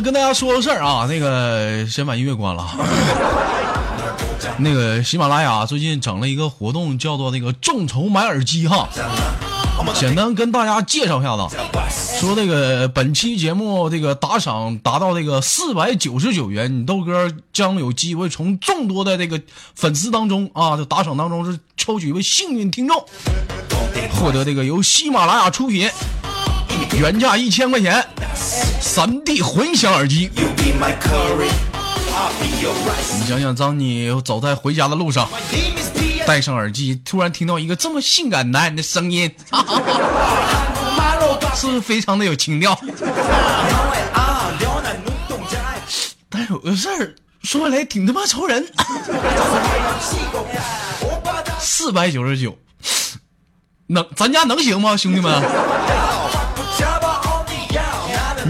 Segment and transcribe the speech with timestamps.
[0.00, 2.66] 跟大家说个事儿啊，那个先把音乐关了。
[4.58, 8.88] 那个喜马拉雅最近整了一个活动，叫做那个众筹买耳机哈。
[9.94, 11.56] 简单跟大家介绍一下子，
[12.18, 19.40] 说这个本期节目这个打赏达到这个四百九十九元，你豆哥将有机会从众多的这个
[19.74, 23.04] 粉丝当中啊，这打赏当中是抽取一位幸运听众，
[24.12, 25.88] 获得这个由喜马拉雅出品，
[26.98, 28.02] 原价一千块钱，
[28.80, 30.30] 三 D 混响耳机。
[33.18, 35.28] 你想想，当你走在回家的路上，
[36.26, 39.30] 戴上耳机，突然听到一个这么性感男人的声音，
[41.54, 42.78] 是 不是非常的有情调？
[46.30, 48.66] 但有个事儿说来挺他妈愁人，
[51.60, 52.56] 四百九十九，
[53.88, 55.30] 能咱家能行吗，兄弟们？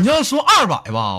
[0.06, 1.18] 你要说二百吧。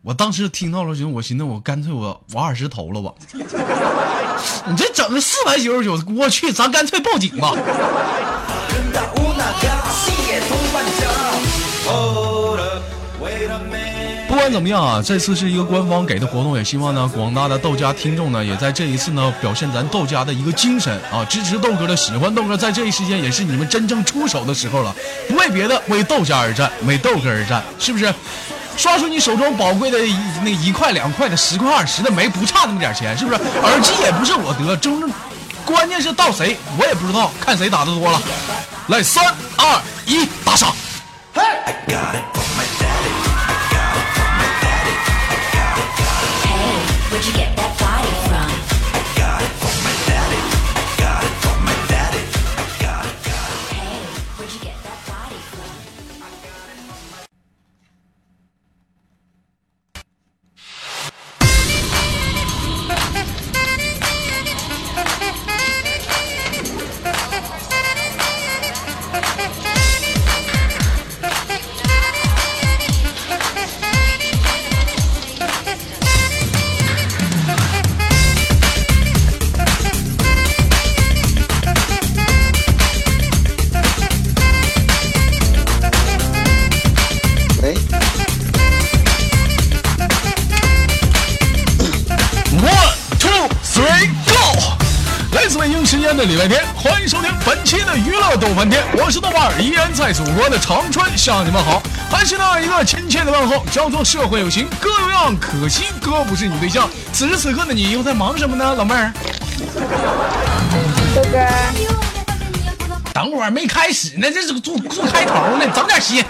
[0.00, 3.12] 我当时听到了，行我寻思，我干脆我我二十投了吧。
[4.66, 7.52] 你这整的四百九十九，我去，咱干脆报警吧。
[14.34, 24.92] 不管怎么样啊，这次是一个官方给的活动，也希望呢广大的豆家听众呢，也在这一次呢表现咱豆家的一个精神啊，支持豆哥的，喜欢豆哥，在这一时间也是你们真正出手的时候了，
[25.28, 28.12] 不为别的，为豆家而战，为豆哥而战，是不是？
[28.76, 29.98] 刷出你手中宝贵的
[30.42, 33.40] 那一块两块的十块二十的没不差那么点钱，是不是？
[33.62, 35.08] 耳机也不是我得，真正
[35.64, 38.20] 关键是到谁我也不知道，看谁打的多了。
[38.88, 39.24] 来，三
[39.56, 40.74] 二一，打赏！
[41.32, 41.40] 嘿
[96.26, 106.88] 礼拜天，欢迎收听本期的娱乐逗翻天，我是豆瓣儿，依然在祖国的长春向你们好，还是那一个亲切的问候，叫做社会有情哥有样，可惜哥不是你对象。
[107.12, 109.12] 此时此刻的你又在忙什么呢，老妹儿？
[111.14, 111.38] 豆哥，
[113.12, 116.24] 等会儿没开始呢，这是做做开头呢，整点心。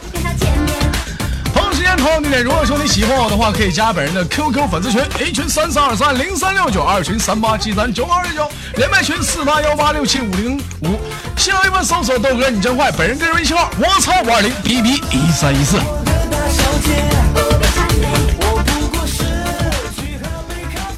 [2.04, 11.00] 同样地点，如果说你喜欢我的话，可以加本人的 QQ 粉丝群，A 群三三二三零三六九，二群三八七三九二六九，连麦群四八幺八六七五零五。
[11.38, 15.78] 新浪微博搜索豆哥你真坏，本人个人微信号我操五二零 B B 一三一四。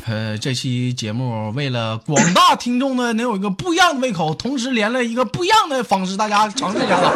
[0.08, 7.06] 呃，这期节目为了广大听众呢，能有一个不一样的胃口，同时连了一个不一样的方式，大家尝试一下子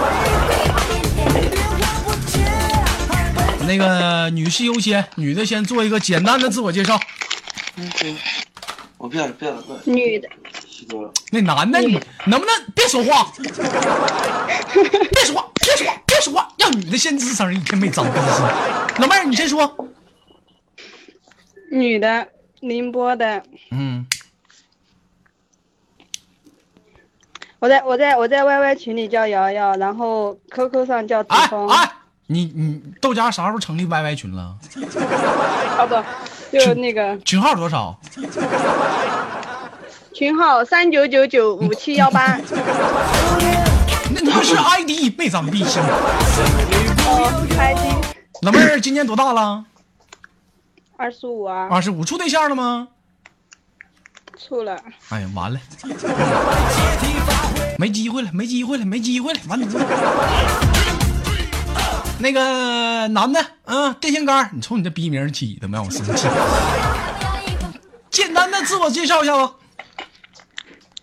[3.66, 6.98] 那个女士优先，女的先做一个简单的自我介绍。
[7.76, 7.90] 嗯，
[8.98, 10.28] 我变了，变了，女的。
[11.30, 13.30] 那男的，你能不能别说话？
[13.38, 18.42] 别说话，别说话，别说话，让女的先吱声，一天没脏东西。
[19.00, 19.76] 老妹儿，你先说。
[21.70, 22.28] 女的，
[22.60, 23.42] 宁波的。
[23.70, 24.06] 嗯。
[27.58, 31.68] 我在我在我在 YY 群里叫瑶瑶，然后 QQ 上叫子枫。
[32.32, 34.54] 你你豆家啥时候成立 YY 群了？
[35.76, 35.96] 啊不，
[36.56, 37.98] 就那个群号多少？
[40.14, 42.38] 群号三九九九五七幺八。
[44.14, 45.82] 那那是 ID，没长逼心。
[47.58, 47.96] ID。
[48.42, 49.64] 老妹儿今年多大了？
[50.96, 51.66] 二十五啊。
[51.68, 52.86] 二十五，处对象了吗？
[54.38, 54.78] 处了。
[55.08, 55.58] 哎呀，完了，
[57.76, 59.84] 没机会了，没机会了，没机会了，完犊子。
[62.20, 66.28] 那个男的，嗯，电线杆你瞅你这逼名起的，让我生气。
[68.10, 69.54] 简单的自我介绍一下吧。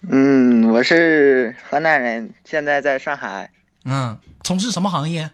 [0.09, 3.49] 嗯，我是河南人，现在在上海。
[3.85, 5.31] 嗯，从事什么行业？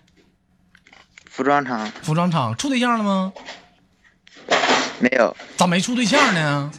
[1.30, 1.92] 服装厂。
[2.02, 3.34] 服装厂，处对象了吗？
[5.00, 5.36] 没有。
[5.58, 6.72] 咋没处对象呢？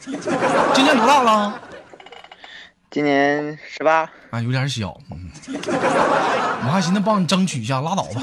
[0.75, 1.61] 今年多大了？
[2.95, 4.09] 今年十八。
[4.31, 4.97] 啊，有点小。
[5.49, 8.21] 我还寻思帮你争取一下，拉倒吧。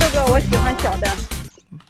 [0.00, 1.06] 这个我喜欢小的。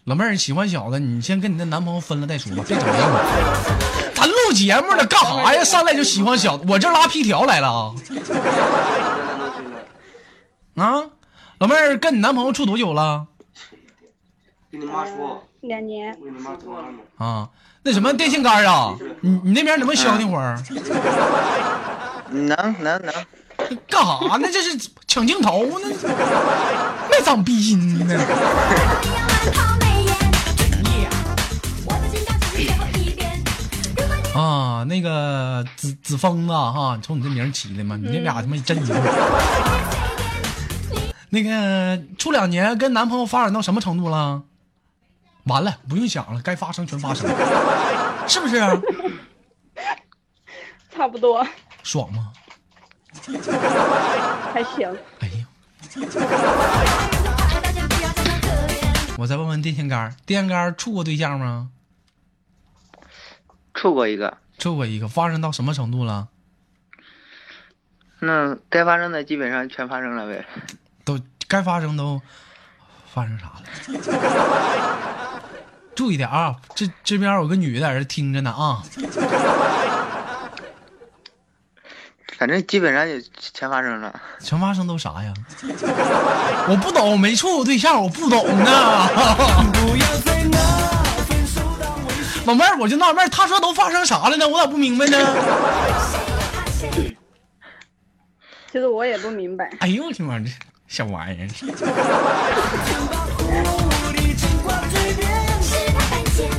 [0.06, 4.12] 老妹儿喜欢小的，你先跟你那男朋友分了再说吧，别整这个。
[4.12, 5.62] 咱录节目呢，干啥呀？
[5.62, 7.95] 上来就喜欢小子，我这拉皮条来了啊！
[10.75, 11.05] 啊，
[11.59, 13.25] 老妹儿跟你男朋友处多久了？
[14.73, 16.99] 跟你妈说，两年，我跟你妈说了呢。
[17.19, 17.49] 啊，
[17.88, 18.94] 那什么电线杆啊？
[19.23, 20.62] 你你那边能不能消停会儿？
[22.31, 23.11] 能能能，
[23.88, 24.46] 干啥呢？
[24.52, 25.87] 这是抢镜头呢？
[27.11, 28.14] 没长逼心呢。
[34.38, 38.96] 啊，那个子子疯子哈，你瞅你这名儿起的嘛，你这俩他妈真一对。
[41.31, 44.43] 那个处两年，跟男朋友发展到什么程度了？
[45.49, 47.35] 完了，不用想了，该发生全发生了，
[48.29, 48.59] 是不是？
[50.91, 51.47] 差不多，
[51.83, 52.33] 爽吗？
[54.53, 54.97] 还行。
[55.21, 55.47] 哎呀，
[59.17, 61.71] 我再问问电线杆，电线杆处过对象吗？
[63.75, 66.29] 处过一个，处过一个，发生到什么程度了？
[68.21, 70.45] 那该发生的基本上全发生了呗。
[71.05, 72.21] 都该发生都
[73.06, 73.62] 发生啥了？
[75.99, 76.55] 注意点啊！
[76.77, 78.81] 这这边有个女的在这听着呢啊！
[82.39, 84.15] 反正基本上也全发生了。
[84.39, 85.35] 全发生都啥呀？
[86.69, 88.71] 我不懂，没处过对象，我不懂呢。
[92.47, 94.47] 老妹儿，我就纳闷儿，他说都发生啥了呢？
[94.47, 95.19] 我咋不明白呢？
[98.71, 99.69] 其实我也不明白。
[99.81, 100.49] 哎呦我的妈，这
[100.87, 101.49] 小玩意儿！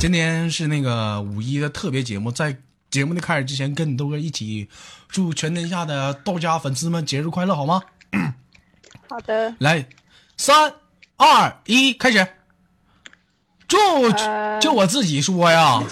[0.00, 2.56] 今天是那个五一的特别节目，在
[2.90, 4.66] 节目的开始之前，跟你豆哥一起
[5.10, 7.82] 祝全天下的道家粉丝们节日快乐，好吗？
[9.06, 9.86] 好的，来，
[10.38, 10.72] 三
[11.18, 12.26] 二一，开始！
[13.68, 13.76] 祝
[14.16, 15.82] 呃就我自己说呀，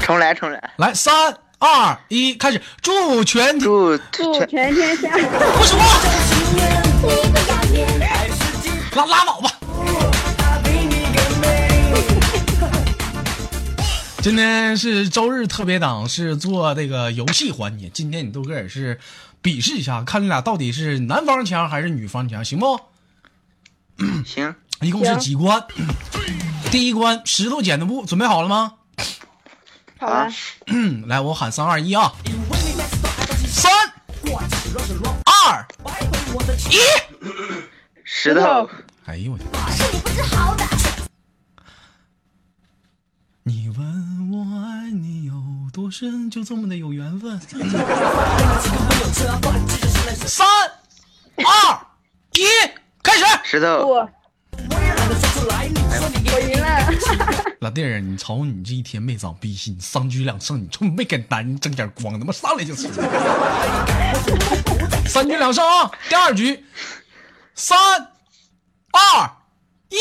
[0.00, 1.12] 重来重来，来，三
[1.58, 2.62] 二一，开始！
[2.80, 5.80] 祝全祝祝全全天下 不说，
[8.94, 9.49] 拉拉倒吧。
[14.22, 17.88] 今天是周日特别档，是做这个游戏环节。
[17.88, 19.00] 今天你豆哥也是
[19.40, 22.78] 比试一下，看你俩到底是男方强还是女方强，行不？
[24.26, 25.64] 行， 一共是几关？
[26.70, 28.74] 第一关石头剪刀布，准备好了吗？
[29.98, 30.28] 好了，
[30.66, 32.12] 嗯， 来，我喊三二一啊！
[33.46, 33.72] 三
[35.24, 35.66] 二
[36.68, 36.78] 一！
[38.04, 38.68] 石头，
[39.06, 39.44] 哎呦我的！
[43.42, 45.32] 你问我爱你有
[45.72, 47.40] 多深，就这么的有缘分。
[50.26, 50.46] 三
[51.36, 51.86] 二
[52.32, 52.44] 一，
[53.02, 53.24] 开始！
[53.44, 54.10] 石头，我
[54.68, 56.92] 我赢了。
[57.60, 62.88] 老弟儿，你瞅你这一天没长逼心，三局两胜，你瞅你没给男人争点光，他妈上来就输。
[65.08, 65.90] 三局两胜啊！
[66.10, 66.62] 第二局，
[67.54, 67.78] 三
[68.92, 69.30] 二
[69.88, 69.96] 一，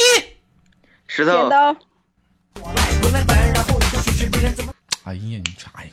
[1.08, 1.50] 石头，
[5.10, 5.90] 哎呀，你啥呀？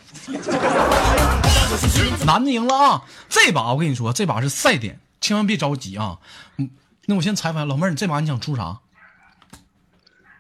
[2.27, 3.03] 男的赢了啊！
[3.29, 6.19] 这把我跟你说，这把是赛点，千万别着急啊。
[6.59, 6.71] 嗯，
[7.07, 8.79] 那我先采访老妹儿，你这把你想出啥？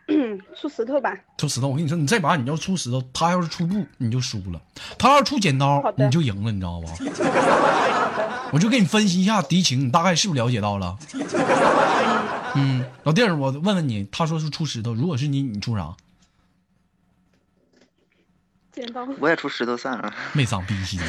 [0.09, 1.13] 嗯，出石头吧。
[1.37, 4.61] 出石头，我跟你说，你这把你要出石头，他要是出布，你就输了；
[4.99, 6.93] 他要是出剪刀你就赢了，你知道吧？
[8.53, 10.97] 我就给你分析一下敌情，你大概是不是了解到了？
[12.55, 15.93] 嗯，老弟儿，我问问你，他说是出石头，如果是你，你出啥？
[18.77, 20.13] 剪刀，我也出石头算了。
[20.35, 21.01] 没长逼心。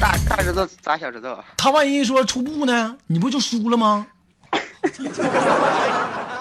[0.00, 4.06] 大大石头砸小石头，他万一说出布呢，你不就输了吗？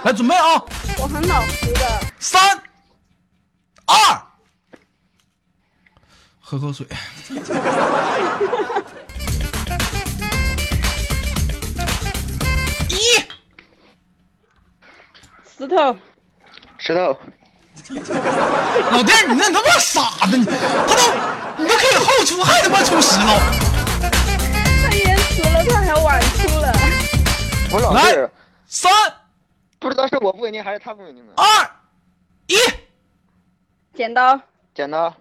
[0.05, 0.63] 来，准备啊！
[0.99, 2.01] 我很老实的。
[2.17, 2.57] 三
[3.87, 4.21] 二，
[6.39, 6.87] 喝口水。
[12.87, 12.95] 一，
[15.57, 15.97] 石头，
[16.77, 17.19] 石头，
[17.89, 21.03] 老弟儿，你那他妈傻子，你他都
[21.57, 23.27] 你都可以后出，还他妈出石头。
[24.81, 26.73] 他延迟了，他还晚出了。
[27.71, 28.29] 我老来是
[28.67, 28.91] 三
[29.77, 31.33] 不知道是我不稳定还是他不稳定的。
[31.35, 31.69] 二
[32.47, 32.55] 一，
[33.95, 34.39] 剪刀，
[34.73, 35.15] 剪刀，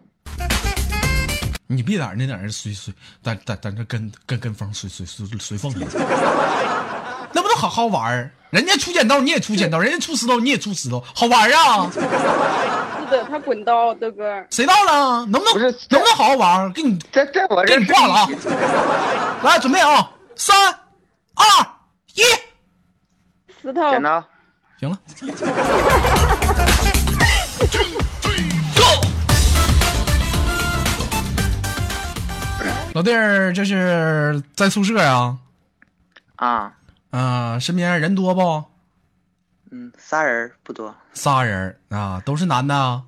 [1.66, 5.86] 你别在那在那随随，在在在那跟跟跟风随随随随风的，
[7.34, 8.30] 那不都好好玩儿？
[8.50, 11.90] 人家出剪刀你也出剪刀，人家出石头你也出石头，好玩儿啊！
[11.92, 12.00] 是
[13.10, 14.46] 的，他滚刀，豆哥。
[14.50, 15.26] 谁到了？
[15.26, 16.70] 能不能不能不能好好玩儿？
[16.72, 18.28] 给你在在我这给你挂了啊！
[19.42, 20.08] 来，准备啊！
[20.36, 20.56] 三
[21.34, 21.44] 二
[22.14, 22.22] 一，
[23.60, 23.90] 石头。
[23.90, 24.24] 剪刀。
[24.78, 24.96] 行了。
[32.94, 35.36] 老弟儿，这是在宿舍呀？
[36.36, 36.72] 啊，
[37.16, 38.64] 啊、身边人多不？
[39.70, 40.94] 嗯，仨人不多。
[41.12, 43.04] 仨人啊，都是男的啊。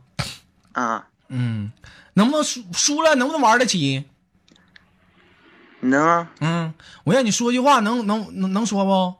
[0.72, 1.72] 啊，嗯，
[2.14, 4.04] 能不能输输了能不能玩得起？
[5.80, 6.30] 能啊。
[6.40, 6.72] 嗯，
[7.02, 9.14] 我让你说句话，能能能能说不？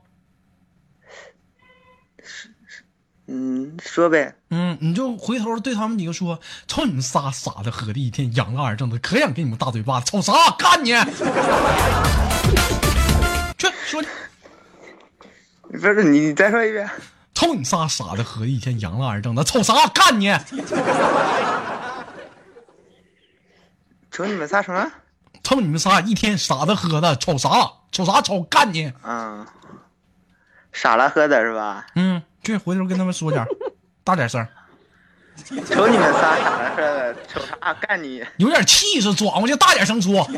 [3.26, 4.36] 嗯，说呗。
[4.50, 6.38] 嗯，你就回头对他们几个说
[6.68, 10.32] ：“瞅你们仨傻的合的一天，养了二正的，可想给你们大嘴巴子，瞅啥？
[10.56, 10.92] 干你！
[13.58, 14.08] 去说去，
[15.80, 16.88] 不是你，你再说一遍。
[17.34, 19.86] 瞅你仨傻的喝的一天，洋了二正的，瞅啥？
[19.88, 20.32] 干你！
[24.10, 24.90] 瞅你们仨什么？
[25.42, 27.50] 瞅你们仨一天傻的喝的，瞅啥？
[27.92, 28.22] 瞅啥？
[28.22, 28.90] 瞅干你！
[29.04, 29.46] 嗯，
[30.72, 31.86] 傻了喝的是吧？
[31.94, 33.48] 嗯，去回头跟他们说点儿，
[34.02, 34.46] 大点声，
[35.44, 37.74] 瞅你们仨傻了喝的，瞅啥？
[37.74, 38.24] 干你！
[38.38, 40.26] 有点气势，转过去大点声说。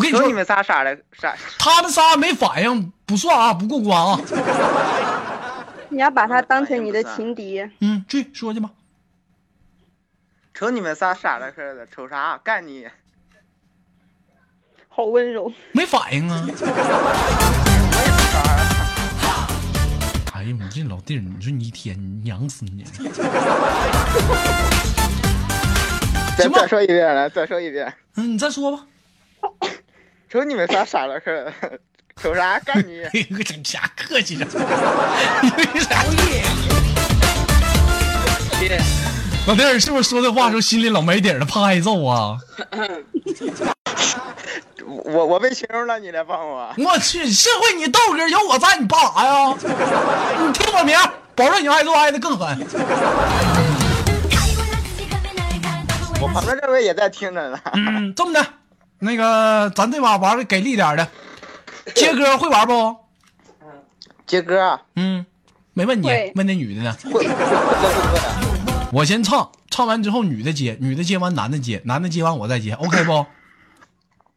[0.00, 1.36] 我跟你说，瞅你们仨傻了傻。
[1.58, 4.18] 他们仨没反应，不算啊，不过关啊。
[5.90, 7.68] 你要把他当成你的情敌。
[7.80, 8.70] 嗯，去说去吧。
[10.54, 12.40] 瞅你们仨傻了似的，瞅啥？
[12.42, 12.88] 干你！
[14.88, 15.52] 好温柔。
[15.72, 16.46] 没反应啊！
[20.32, 22.84] 哎呀，你这老弟儿，你说你一天你娘死你！
[26.38, 27.92] 再再说一遍来，再说一遍。
[28.16, 28.86] 嗯，你再说吧。
[30.30, 31.52] 瞅你们仨傻了呵，
[32.22, 32.60] 瞅 啥？
[32.60, 33.02] 干你！
[33.02, 34.46] 哎呦，整瞎客气的。
[39.48, 42.36] 老弟儿是不是说这话时候心里老没底了，怕挨揍啊？
[44.86, 46.72] 我我被形容了，你来帮我。
[46.78, 49.52] 我去，社会你豆哥有我在，你怕啥呀？
[50.46, 50.96] 你听我名，
[51.34, 52.56] 保证你挨揍挨的更狠。
[56.20, 57.58] 我旁边这位也在听着呢。
[57.72, 58.46] 嗯，这么的，
[59.00, 61.08] 那个咱这把玩的给力点的，
[61.94, 62.96] 接歌会玩不？
[64.26, 65.26] 接歌啊，嗯，
[65.72, 66.96] 没问你，问那女的呢。
[68.92, 73.26] 我先唱，唱完之后女的接，女的接完男的接，男的接完我再接，OK 不？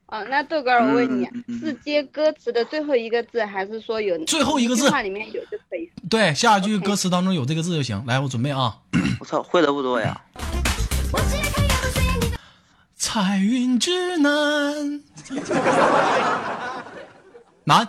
[0.07, 5.91] 嗯，那豆哥，我问你嗯嗯嗯，是接歌词的最后一个字，还是说有最后一个字话里面有就可以？
[6.09, 8.03] 对，下一句歌词当中有这个字就行。
[8.07, 8.77] 来，我准备啊。
[9.19, 10.21] 我操，会的不多呀。
[13.05, 15.03] 彩云之南，
[17.65, 17.85] 南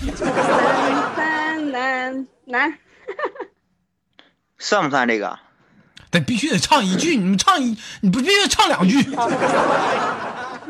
[0.00, 2.78] 南山南南，
[4.56, 5.38] 算不算这个？
[6.10, 8.96] 得必须得唱一句，你们唱一，你不必须唱两句。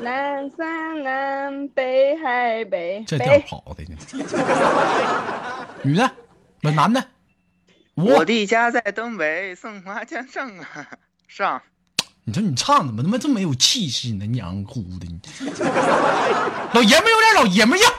[0.01, 3.39] 南山南北海北这调。
[3.39, 3.97] 跑的呢。
[5.85, 6.11] 女的，
[6.61, 7.05] 不男的，
[7.95, 10.89] 我我，的家在东北，松花江上啊
[11.29, 11.63] 上。
[12.27, 14.25] 你说你唱怎么他妈这么没有气势呢？
[14.25, 15.21] 娘哭的你，
[16.73, 17.93] 老爷们有点老爷们样。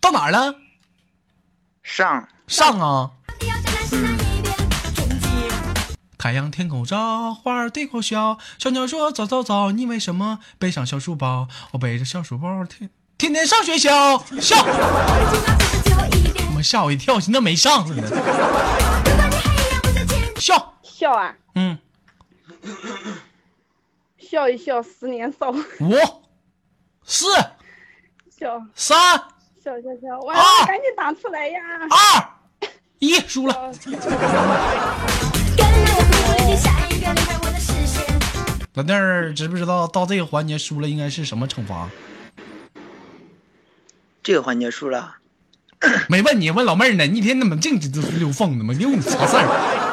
[0.00, 0.54] 到哪儿了？
[1.82, 3.10] 上上啊！
[6.16, 11.48] 太阳天空照，花儿对口笑，小鸟说早早早，你为什么背上小书包？
[11.72, 12.88] 我背着小书包，天
[13.18, 18.08] 天天上学校，笑，他妈吓我一跳，那没上似的，
[20.98, 21.76] 笑，啊，嗯，
[24.16, 25.50] 笑一笑，十年少。
[25.50, 25.94] 五、
[27.04, 27.26] 四、
[28.34, 28.96] 笑三、
[29.62, 31.60] 笑笑笑，哇啊，赶紧打出来呀！
[31.90, 32.66] 二、
[32.98, 33.70] 一，输了。
[38.72, 41.90] 老弟儿，知不知道到这个环节输了应该是什么惩罚？
[44.22, 45.16] 这个环节输了。
[46.08, 47.06] 没问你，问老妹儿呢。
[47.06, 47.78] 你一天怎么净
[48.18, 48.72] 溜缝呢吗？
[48.72, 49.85] 溜你啥事儿？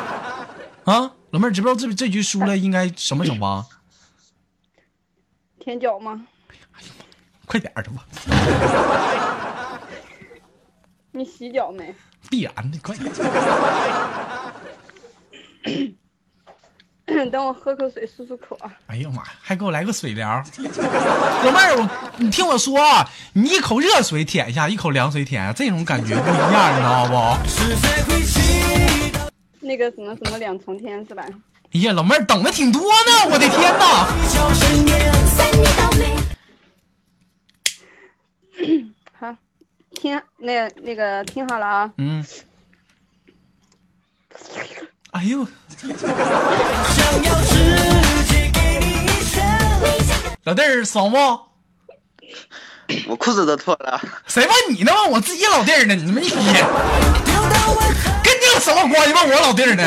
[0.85, 3.65] 啊，老妹儿，知不知道这这局输了应该什么惩罚？
[5.59, 6.27] 舔脚吗？
[7.45, 8.05] 快点儿的吧，
[11.11, 11.93] 你洗脚没？
[12.29, 13.13] 必然的，快点。
[17.31, 18.73] 等我喝口水漱漱口啊。
[18.87, 20.43] 哎呀妈呀，还给我来个水疗。
[20.57, 21.87] 老妹儿，我
[22.17, 27.13] 你听我说啊，你一口热水舔一下，一口凉水舔一下，这种感觉不一样，你知道不？
[29.63, 31.23] 那个什么什么两重天是吧？
[31.73, 32.87] 哎呀，老妹儿等的挺多呢，
[33.31, 34.05] 我的天哪！
[39.19, 39.35] 好，
[39.95, 41.91] 听那那个听好了啊。
[41.97, 42.23] 嗯。
[45.11, 45.47] 哎呦，
[50.43, 51.17] 老弟儿爽不？
[53.07, 53.99] 我裤子都脱了。
[54.27, 54.91] 谁问你呢？
[54.93, 55.95] 问我自己老弟儿呢？
[55.95, 56.65] 你们一天
[58.63, 59.13] 什么关系？
[59.13, 59.83] 问我老弟儿呢？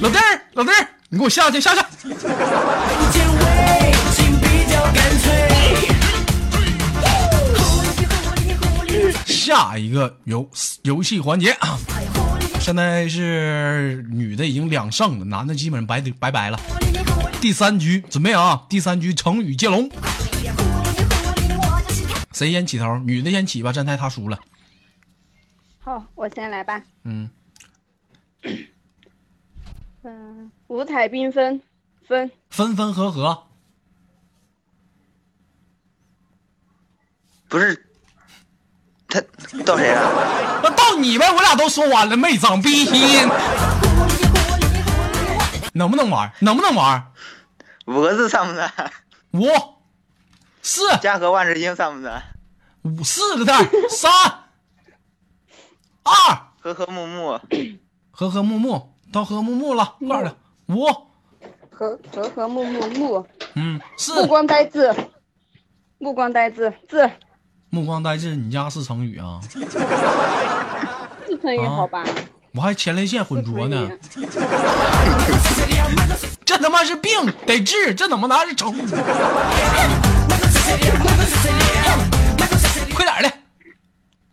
[0.00, 1.80] 老弟儿，老弟儿，你给我下去，下去。
[9.24, 10.46] 下一个游
[10.82, 11.78] 游戏环节啊，
[12.60, 16.60] 现在是女的已经两胜了，男的基本上白拜拜了。
[17.40, 19.88] 第三局准备啊，第三局成语接龙，
[22.34, 22.98] 谁先起头？
[22.98, 24.38] 女的先起吧，站台她输了。
[25.86, 26.82] 好，我先来吧。
[27.04, 27.30] 嗯，
[30.02, 31.62] 嗯， 五彩缤纷，
[32.04, 33.44] 分分分合合，
[37.48, 37.86] 不是，
[39.06, 39.20] 他
[39.64, 40.60] 到谁了？
[40.64, 43.28] 那到你呗，我俩都说完了，没长逼心。
[45.72, 46.32] 能不能玩？
[46.40, 47.12] 能不能玩？
[47.84, 48.92] 五个字算不算？
[49.30, 49.46] 五、
[50.62, 52.24] 四、家和万事兴算不算？
[52.82, 54.10] 五四个字，三、
[56.06, 57.40] 二，和和睦睦，
[58.12, 60.36] 和和睦睦，到和和睦睦了，快点的，
[60.68, 60.86] 五，
[61.68, 64.22] 和和和睦睦睦，嗯，四。
[64.22, 64.94] 目，光呆滞，
[65.98, 67.10] 目光呆滞，滞，
[67.70, 69.40] 目光呆滞，你家是成语啊？
[71.26, 71.70] 是成语啊。
[71.74, 72.04] 好吧？
[72.54, 73.90] 我还前列腺混浊呢。
[76.46, 77.12] 这他妈是病，
[77.44, 78.80] 得治，这怎么拿是成语？
[82.94, 83.32] 快点的，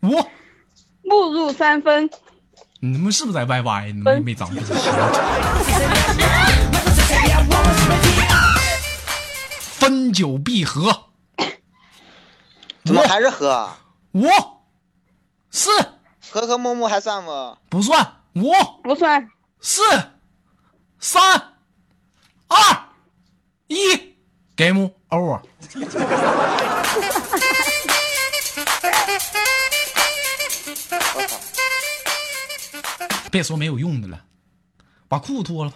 [0.07, 0.23] 五，
[1.03, 2.09] 目入三分，
[2.79, 3.93] 你们是不是在 YY？
[3.93, 4.23] 你们分。
[4.23, 4.49] 没长。
[9.79, 11.07] 分久必合，
[12.85, 13.69] 怎么还是和？
[14.13, 14.25] 五、
[15.51, 15.69] 四
[16.29, 17.57] 和和睦睦还算不？
[17.69, 19.81] 不算，五、不算，四、
[20.99, 21.21] 三、
[22.47, 22.57] 二、
[23.67, 24.15] 一
[24.55, 25.41] ，game over。
[33.31, 34.21] 别说没有用的了，
[35.07, 35.73] 把裤子脱了，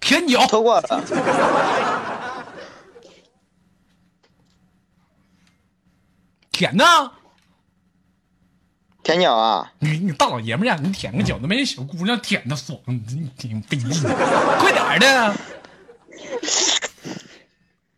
[0.00, 1.02] 舔脚，脱过了。
[6.52, 6.84] 舔呢？
[9.02, 9.72] 舔脚啊！
[9.78, 15.36] 你你大老爷们儿呀，你舔个脚都没人小姑娘舔的爽，你你挺费劲，快点儿的！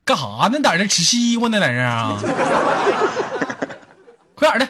[0.05, 0.59] 干啥呢？
[0.63, 1.59] 在这吃西瓜呢？
[1.61, 2.19] 在这儿啊？
[4.39, 4.69] 快点的！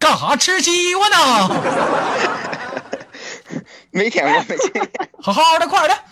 [0.00, 1.16] 干啥吃西瓜呢？
[3.92, 4.72] 没舔过，没亲。
[5.22, 6.02] 好好的，快点儿的！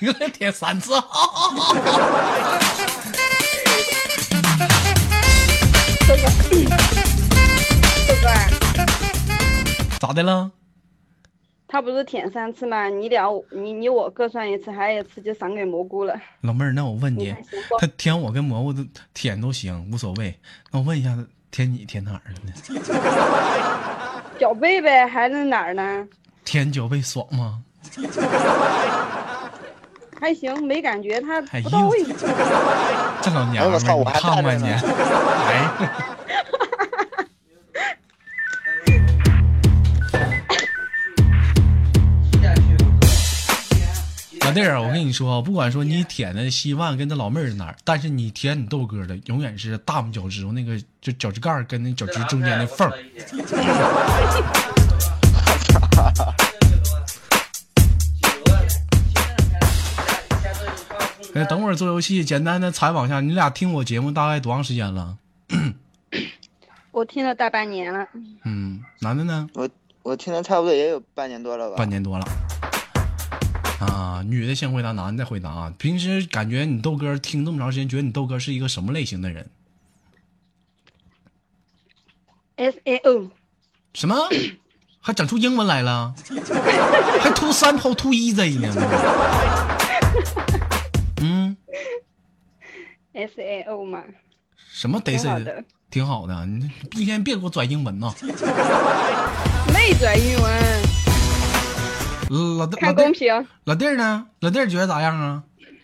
[0.00, 1.02] 又得舔三次，哥
[6.16, 6.22] 哥，
[8.08, 8.50] 哥哥儿，
[10.00, 10.50] 咋的了？
[11.72, 12.86] 他不是舔三次吗？
[12.90, 16.14] 你俩你你我各算一次，还有一次就赏给蘑菇了。
[16.42, 17.34] 老妹儿，那我问你
[17.78, 20.38] 他舔我跟蘑菇都舔都行，无所谓。
[20.70, 21.16] 那我问一下，
[21.50, 22.52] 舔你舔哪儿了呢？
[24.38, 26.06] 脚背呗，还是哪儿呢？
[26.44, 27.62] 舔脚背爽吗？
[30.20, 32.04] 还行，没感觉，他哎呦不到位。
[33.22, 34.78] 这老娘们儿，你看看你， 哎，
[44.52, 52.92] 老弟儿，我跟你说，不管说你舔的稀饭跟那老妹儿哪儿，但是你舔你豆哥的，永远是大拇脚趾头那个就脚趾盖跟那脚趾中间的缝儿。
[61.34, 65.16] 哎，等会儿做游戏，简单的采访一下，你俩听我节目大概多长时间了？
[66.90, 68.06] 我听了大半年了，
[68.44, 69.48] 嗯，男的呢？
[69.54, 69.66] 我
[70.02, 71.76] 我听了差不多也有半年多了吧。
[71.78, 72.28] 半年多了。
[73.82, 75.74] 啊，女的先回答，男的再回答啊。
[75.76, 79.50] 平时感觉你豆哥听这么长时间，觉得你豆哥是一个什么类型的人
[82.56, 83.30] ？S A O，
[83.94, 84.16] 什么？
[85.04, 86.14] 还整出英文来了？
[87.20, 88.72] 还 too simple too easy 呢？
[91.20, 91.56] 嗯
[93.12, 94.00] ，S A O 嘛，
[94.72, 96.46] 什么得瑟挺好的，挺好的。
[96.46, 98.14] 你一天别给我拽英文呐。
[99.74, 100.82] 没拽英文，
[102.32, 103.46] 老弟，老弟儿，看公平。
[103.64, 104.24] 老弟儿呢？
[104.40, 105.42] 老弟儿觉得咋样啊？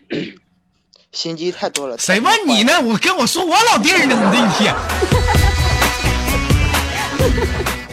[1.12, 1.98] 心机太多了。
[1.98, 2.80] 谁问你呢？
[2.80, 4.74] 我跟我说我老弟儿呢，你这一天。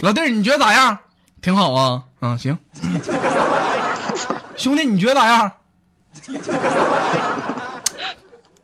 [0.00, 0.98] 老弟儿，你觉得咋样？
[1.42, 2.58] 挺好啊，嗯，行。
[4.56, 5.52] 兄弟，你觉得咋样？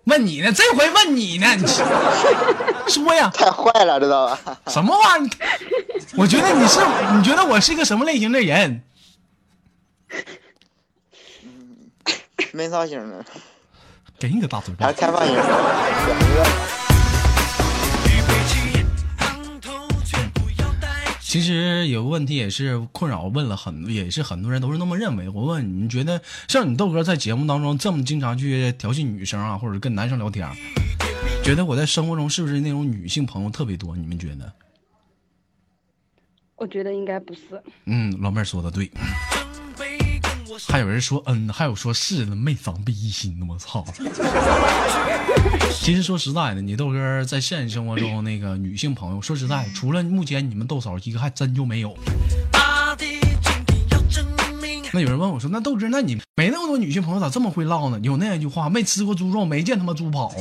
[0.05, 1.66] 问问你呢，这回问你呢，你
[2.88, 4.38] 说呀， 太坏了，知道吧？
[4.68, 5.37] 什么玩意儿？
[6.16, 6.81] 我觉得你是，
[7.14, 8.83] 你觉得我是一个什么类型的人？
[12.53, 13.25] 闷骚型的，
[14.18, 14.92] 给你个大嘴巴！
[14.92, 15.42] 开放型的？
[21.20, 25.31] 其实有个问题也是困扰问了很，也是很多人都是那么认为。
[25.31, 30.46] 我问你，你觉得像你豆哥在节目当中这么经常去调戏女生啊，或者跟男生聊天，
[31.42, 33.96] 觉得我在生活中是不是那种女性朋友特别多？
[33.96, 34.53] 你们觉得？
[36.57, 37.40] 我觉得应该不是。
[37.87, 38.90] 嗯，老妹儿说的对。
[40.69, 43.85] 还有人说嗯，还有说是的，没防备一心的，我操！
[45.73, 51.97] 其实说实在的，你豆哥在现实生活中那个女性朋友，说实在，除了目前你们豆嫂一个，还真就没有。
[54.95, 60.37] 那有人问我说：“那豆哥，那你没那么多女性朋友，咋这么会唠呢？”有那一句话，没吃过猪肉，没见他妈猪跑啊。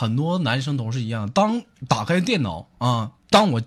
[0.00, 3.60] 很多男生都是一样，当打开电脑啊，当我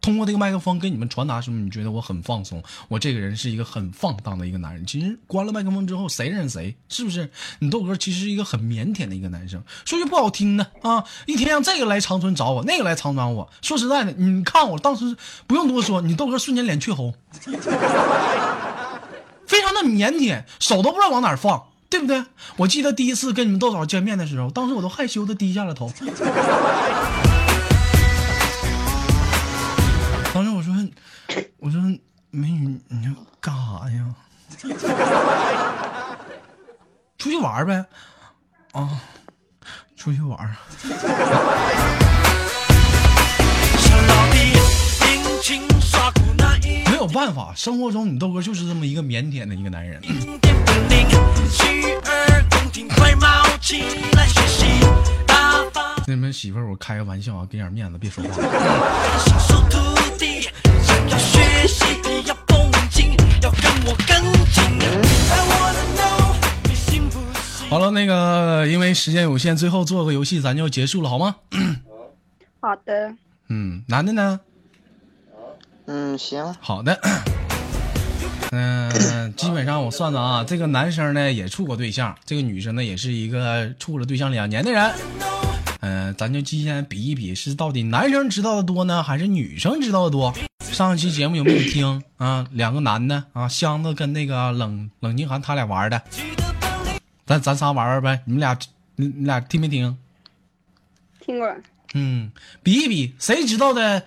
[0.00, 4.86] 通过这个麦克风跟你们传达什么，你觉得我很放松，我这个人是一个很放荡的一个男人。
[4.86, 7.30] 其实关了麦克风之后，谁认谁，是不是？
[7.58, 13.50] 你豆哥其实是一个很腼腆的一个男生，说句不好听的啊，一天让这个来长春找我，那个来长春找我。
[13.60, 15.14] 说实在的，你看我当时
[15.46, 17.12] 不用多说，你豆哥瞬间脸黢红，
[19.46, 21.62] 非常的腼腆，手都不知道往哪放。
[21.88, 22.24] 对不对？
[22.56, 25.92] 我记得第一次跟你们豆嫂见面的时候，当时我都害羞的低下了头。
[30.34, 30.74] 当时我说
[31.58, 31.80] ：“我说
[32.30, 34.14] 美女，你要干啥呀？
[37.16, 37.84] 出去玩呗。”
[38.72, 39.00] 啊，
[39.96, 40.54] 出去玩。
[46.90, 50.02] 没有办法，生活中你豆哥就是这么一个腼腆的一个男人。
[56.08, 58.30] 你们媳妇儿，我开个玩笑啊，给点面子，别说话。
[67.68, 71.36] 好了，那个因为时间有限，最后做个游戏，咱就结束了，好吗？
[72.60, 73.12] 好的。
[73.48, 74.40] 嗯，男的呢？
[75.86, 76.54] 嗯，行。
[76.60, 76.98] 好的。
[78.52, 84.92] 嗯、基本上我算算啊，这个男生呢也处过对象，这个女生呢也是一个处了对象两年的人。
[85.80, 90.34] 嗯、咱就今天比一比，是到底男生知道的多呢，还是女生知道的多？
[90.64, 92.46] 上一期节目有没有听啊？
[92.50, 96.02] 两个男的啊，箱子跟那个冷冷静涵他俩玩的，
[97.24, 98.20] 咱咱仨玩玩呗。
[98.24, 98.58] 你们俩，
[98.96, 99.96] 你你俩听没听？
[101.20, 101.54] 听过。
[101.94, 102.32] 嗯，
[102.62, 104.02] 比一比，谁知道的？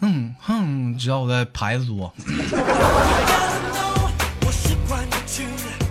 [0.00, 2.12] 嗯哼，知道的牌子多。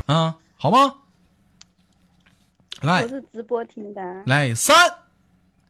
[0.06, 0.96] 啊，好吗？
[2.82, 4.24] 来我是直播听的。
[4.26, 4.76] 来，三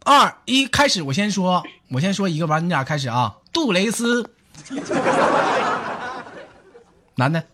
[0.03, 1.01] 二一，开始！
[1.03, 3.37] 我先说，我先说一个，完你俩开始啊。
[3.53, 4.29] 杜蕾斯，
[7.15, 7.45] 男的，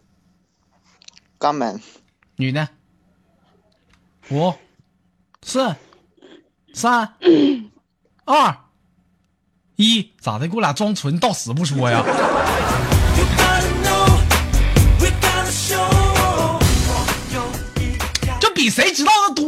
[1.38, 1.80] 肛门，
[2.38, 2.68] 女的，
[4.32, 4.54] 五、
[5.44, 5.76] 四、
[6.74, 7.14] 三、
[8.26, 8.58] 二、
[9.76, 10.48] 一，咋的？
[10.48, 12.02] 给我俩装纯，到死不说呀？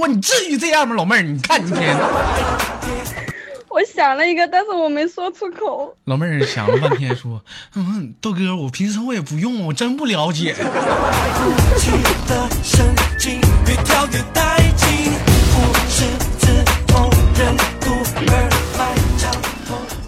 [0.07, 1.21] 你至于这样吗，老妹儿？
[1.21, 1.71] 你看你
[3.69, 5.97] 我想了一个，但是我没说出口。
[6.05, 7.41] 老妹儿想了半天说
[7.75, 10.53] ：“嗯，豆哥，我平时我也不用，我真不了解。”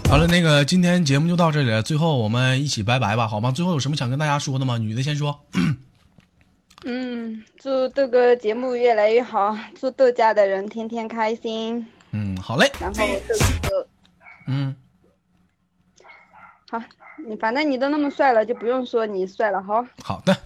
[0.08, 3.50] 好了，那个今天节目就到这里了，最后我们一起拜拜吧，好吗？
[3.50, 4.78] 最后有什么想跟大家说的吗？
[4.78, 5.40] 女的先说。
[6.88, 11.84] 嗯，祝豆哥节目越来越好，祝豆家的人天天开心。
[12.12, 12.70] 嗯，好嘞。
[12.80, 13.34] 然后豆
[13.68, 13.88] 哥，
[14.46, 14.72] 嗯，
[16.70, 16.80] 好，
[17.26, 19.84] 你反正你都那么帅了，就不用说你帅了哈。
[20.00, 20.36] 好的。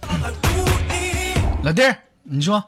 [1.63, 2.63] 老弟儿，你说。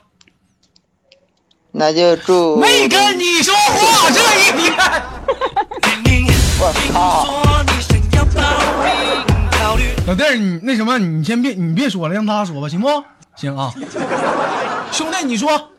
[1.71, 4.75] 那就祝没跟你说话这一天。
[6.62, 7.41] 我操！
[10.05, 12.88] 老弟儿，你那什么，你先别，你别说了，让他说吧，行不？
[13.36, 13.74] 行啊。
[14.91, 15.69] 兄弟，你说。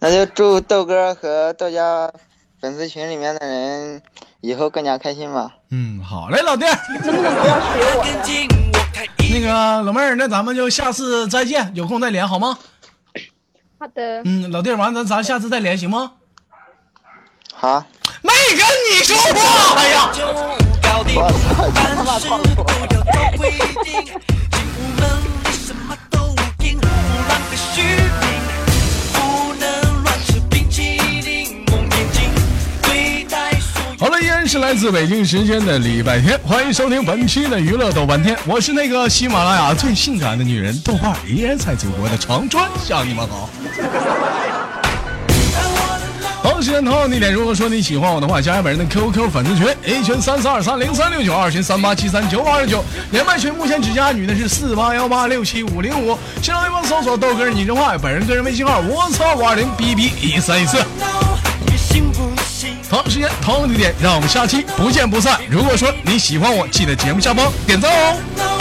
[0.00, 2.12] 那就祝豆哥和豆家
[2.60, 4.00] 粉丝群里面的人
[4.40, 5.56] 以后更加开心吧。
[5.70, 6.64] 嗯，好嘞，老弟。
[6.66, 6.76] 能
[7.16, 8.04] 不能不要学我？
[9.30, 12.56] 那个老妹儿，那咱们就下次再见，有空再连好吗？
[13.78, 14.22] 好的。
[14.24, 16.12] 嗯，老弟，完了咱咱下次再连行吗？
[17.52, 17.84] 好，
[18.22, 18.58] 没跟
[18.90, 20.10] 你说话哎呀。
[21.10, 21.14] 我操，
[21.96, 22.38] 他妈操！
[34.48, 43.50] 是来自北京时间的礼拜天，欢迎收听本期的娱乐豆瓣天，我是那个喜马拉雅最性感的女人豆瓣，依然在祖国的长春向你们好。
[46.42, 60.78] 同时间同样地点，如果说你喜欢我的话，加本人的 QQ 粉丝群，A 群三四二三零三六九，二群三八七三九五二九，连麦群目前只加女的是四八幺八六七五零五，新浪微博搜索豆哥你真坏，本人个人微信号我操五二零 B B 一三一四。
[62.88, 65.38] 同时间同地点，让我们下期不见不散。
[65.50, 68.57] 如果说你喜欢我，记得节目下方点赞哦。